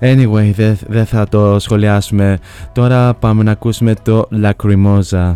[0.00, 2.38] anyway δεν δεν θα το σχολιάσουμε.
[2.72, 5.34] Τώρα πάμε να ακούσουμε το Lacrimosa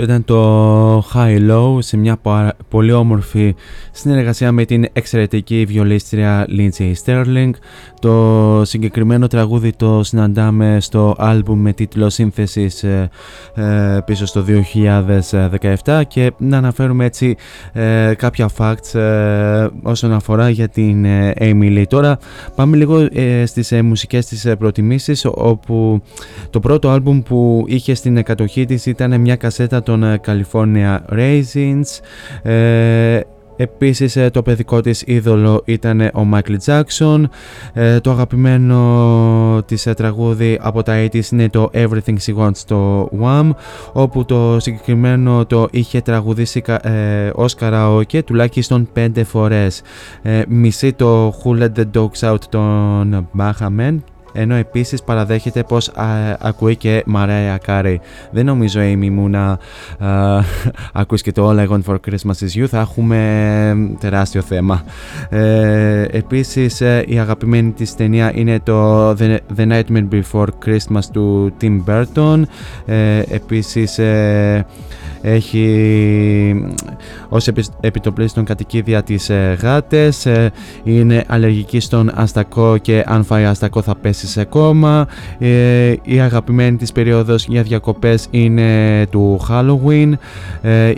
[0.00, 0.67] Αυτό ήταν το
[1.14, 3.54] High Low σε μια παρα- πολύ όμορφη
[3.92, 7.50] συνεργασία με την εξαιρετική βιολίστρια Lindsay Sterling.
[8.00, 13.10] Το συγκεκριμένο τραγούδι το συναντάμε στο άλμπουμ με τίτλο Σύνθεσης ε,
[13.54, 14.44] ε, πίσω στο
[15.84, 17.36] 2017 και να αναφέρουμε έτσι
[17.72, 21.84] ε, κάποια facts ε, όσον αφορά για την ε, Amy Lee.
[21.88, 22.18] Τώρα
[22.54, 26.02] πάμε λίγο ε, στις ε, μουσικές της ε, προτιμήσεις όπου
[26.50, 30.18] το πρώτο άλμπουμ που είχε στην κατοχή της ήταν μια κασέτα των ε,
[31.08, 32.00] California Raisins.
[32.50, 33.20] Ε,
[33.60, 37.22] Επίσης ε, το παιδικό της είδωλο ήταν ο Michael Jackson.
[37.72, 43.10] Ε, Το αγαπημένο της ε, τραγούδι από τα 80's είναι το Everything She Wants στο
[43.22, 43.50] Wham
[43.92, 49.82] όπου το συγκεκριμένο το είχε τραγουδήσει κα- ε, ως καραόκε τουλάχιστον 5 φορές.
[50.22, 53.96] Ε, Μισεί το Who Let The Dogs Out των Bahamen
[54.38, 57.96] ενώ επίσης παραδέχεται πως α, ακούει και Mariah Carey.
[58.30, 59.58] Δεν νομίζω Amy μου να α,
[60.92, 63.16] ακούεις και το All I Want For Christmas Is You, θα έχουμε
[64.00, 64.82] τεράστιο θέμα.
[65.28, 71.52] Ε, επίσης ε, η αγαπημένη της ταινία είναι το The, The Nightmare Before Christmas του
[71.60, 72.42] Tim Burton.
[72.86, 74.66] Ε, επίσης ε,
[75.22, 76.70] έχει
[77.28, 80.52] ως επι- επιτοπλίστων κατοικίδια τις ε, γάτες ε,
[80.84, 85.06] είναι αλλεργική στον αστακό και αν φάει αστακό θα πέσει σε κόμμα.
[85.38, 90.12] Ε, η αγαπημένη της περίοδος για διακοπές είναι του Halloween.
[90.62, 90.92] Ε,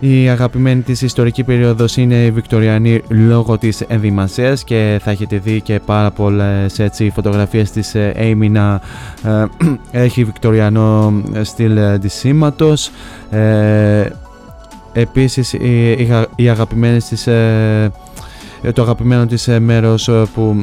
[0.00, 5.60] η αγαπημένη της ιστορική περίοδος είναι η Βικτοριανή λόγω της ενδυμασίας και θα έχετε δει
[5.60, 8.80] και πάρα πολλές έτσι, φωτογραφίες της ε, Amy να
[9.24, 9.44] ε,
[10.04, 12.90] έχει βικτοριανό στυλ ε, ντυσίματος.
[13.30, 14.06] Ε,
[14.92, 17.92] επίσης οι, οι, αγα- οι αγαπημένες της, ε,
[18.72, 20.56] το αγαπημένο της ε, μέρος ε, που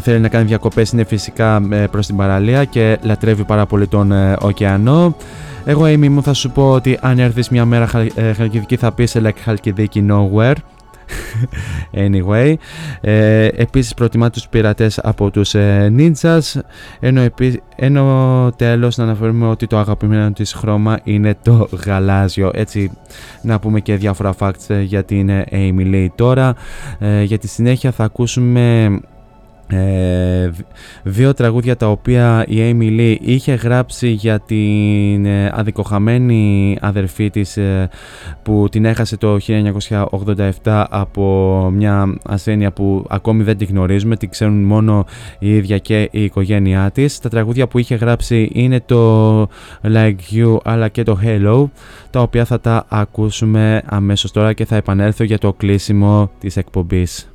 [0.00, 4.12] θέλει να κάνει διακοπές είναι φυσικά ε, προς την παραλία και λατρεύει πάρα πολύ τον
[4.12, 5.16] ε, ωκεανό.
[5.64, 8.92] Εγώ Amy μου θα σου πω ότι αν έρθεις μια μέρα χαλ- ε, Χαλκιδική θα
[8.92, 10.54] πεις like Χαλκιδική nowhere.
[12.06, 12.54] anyway,
[13.00, 16.60] ε, επίσης προτιμά τους πειρατές από τους ε, ninjas
[17.00, 22.90] ενώ, επί, ενώ τέλος να αναφέρουμε ότι το αγαπημένο της χρώμα είναι το γαλάζιο έτσι
[23.42, 26.54] να πούμε και διάφορα facts ε, για την ε, Amy Lee τώρα
[26.98, 28.90] ε, για τη συνέχεια θα ακούσουμε
[29.72, 30.60] ε, δ-
[31.02, 37.56] δύο τραγούδια τα οποία η Amy Lee είχε γράψει για την ε, αδικοχαμένη αδερφή της
[37.56, 37.88] ε,
[38.42, 39.38] που την έχασε το
[40.62, 45.04] 1987 από μια ασθένεια που ακόμη δεν τη γνωρίζουμε, την ξέρουν μόνο
[45.38, 47.18] η ίδια και η οικογένειά της.
[47.18, 49.42] Τα τραγούδια που είχε γράψει είναι το
[49.82, 51.64] Like You αλλά και το Hello
[52.10, 57.29] τα οποία θα τα ακούσουμε αμέσως τώρα και θα επανέλθω για το κλείσιμο της εκπομπής.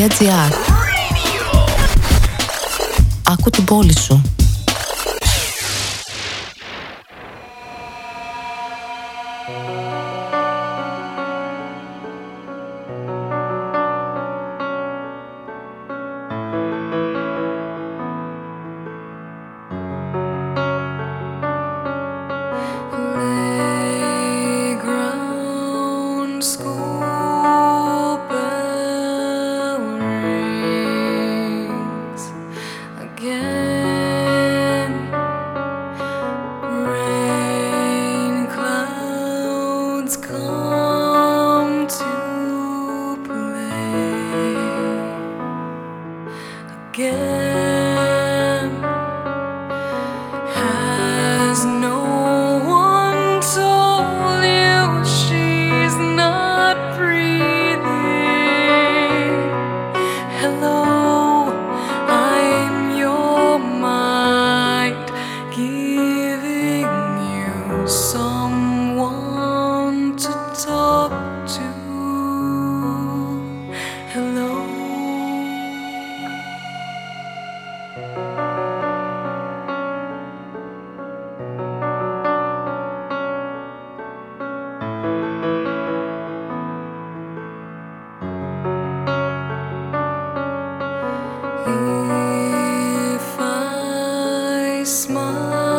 [0.00, 0.59] 孩子啊。
[94.90, 95.69] Smile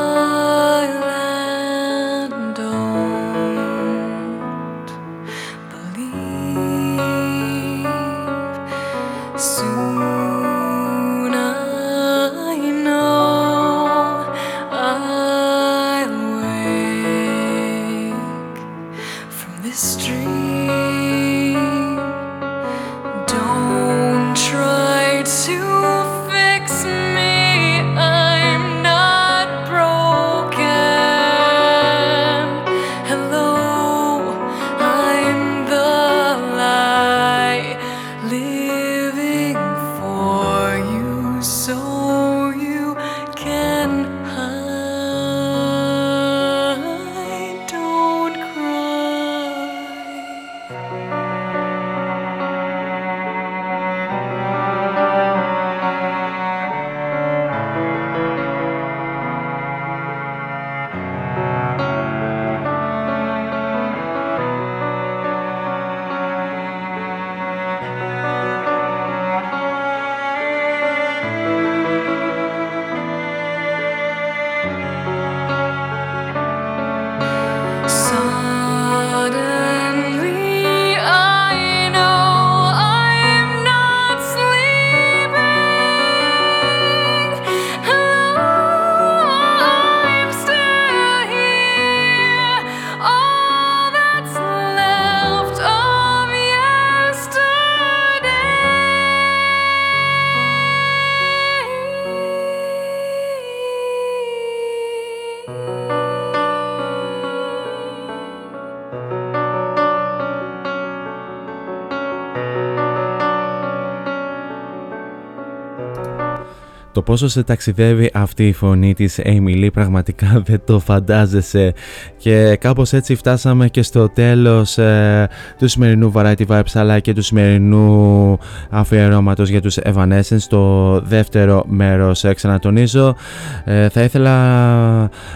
[117.01, 121.73] Το πόσο σε ταξιδεύει αυτή η φωνή της Amy Lee πραγματικά δεν το φαντάζεσαι.
[122.17, 127.21] Και κάπως έτσι φτάσαμε και στο τέλος ε, του σημερινού Variety Vibes αλλά και του
[127.21, 128.37] σημερινού
[128.69, 132.23] αφιερώματος για τους Evanescence το δεύτερο μέρος.
[132.23, 133.15] Ε, ξανατονίζω
[133.63, 134.31] ε, θα ήθελα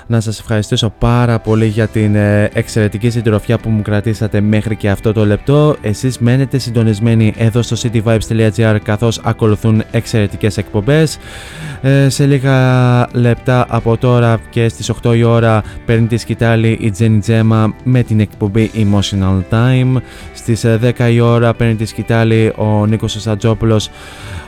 [0.07, 4.89] να σας ευχαριστήσω πάρα πολύ για την ε, εξαιρετική συντροφιά που μου κρατήσατε μέχρι και
[4.89, 5.75] αυτό το λεπτό.
[5.81, 11.17] Εσείς μένετε συντονισμένοι εδώ στο cityvibes.gr καθώς ακολουθούν εξαιρετικές εκπομπές
[11.81, 16.93] ε, σε λίγα λεπτά από τώρα και στις 8 η ώρα παίρνει τη σκητάλη η
[16.99, 20.01] Jenny Gemma με την εκπομπή Emotional Time.
[20.33, 23.89] Στις ε, 10 η ώρα παίρνει τη σκητάλη ο Νίκος Σατζόπουλος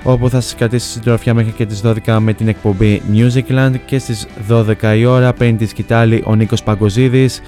[0.07, 4.27] όπου θα σας κρατήσει συντροφιά μέχρι και τις 12 με την εκπομπή Musicland και στις
[4.49, 7.41] 12 η ώρα παίρνει τη σκητάλη ο Νίκος Παγκοζίδης.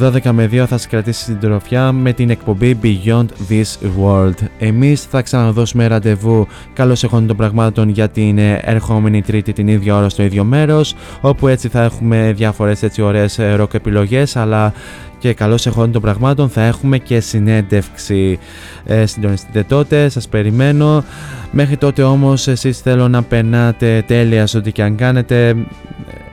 [0.00, 4.34] 12 με 2 θα σας κρατήσει συντροφιά με την εκπομπή Beyond This World.
[4.58, 6.46] Εμείς θα ξαναδώσουμε ραντεβού.
[6.72, 10.94] Καλώς εχόντων των πραγμάτων για την ε, ερχόμενη τρίτη την ίδια ώρα στο ίδιο μέρος
[11.20, 14.72] όπου έτσι θα έχουμε διάφορες έτσι ωραίες ε, rock επιλογές αλλά
[15.18, 18.38] και καλώς εχόντων των πραγμάτων θα έχουμε και συνέντευξη.
[18.84, 21.04] Ε, συντονιστείτε τότε, σας περιμένω.
[21.50, 25.56] Μέχρι τότε όμως εσείς θέλω να περνάτε τέλεια σε ό,τι και αν κάνετε.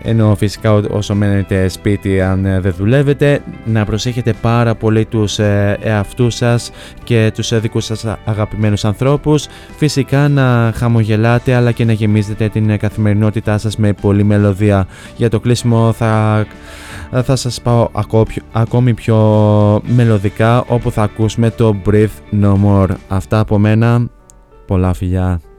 [0.05, 5.77] Ενώ φυσικά όσο μένετε σπίτι αν ε, δεν δουλεύετε να προσέχετε πάρα πολύ τους ε,
[5.81, 6.71] εαυτούς σας
[7.03, 9.47] και τους ε, δικούς σας αγαπημένους ανθρώπους.
[9.77, 14.87] Φυσικά να χαμογελάτε αλλά και να γεμίζετε την καθημερινότητά σας με πολλή μελωδία.
[15.17, 16.45] Για το κλείσιμο θα,
[17.23, 17.89] θα σας πάω
[18.51, 19.17] ακόμη πιο
[19.85, 22.89] μελωδικά όπου θα ακούσουμε το Breathe No More.
[23.07, 24.07] Αυτά από μένα.
[24.67, 25.52] Πολλά φιλιά.